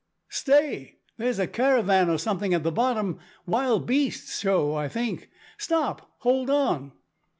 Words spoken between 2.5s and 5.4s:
at the bottom wild beasts' show, I think!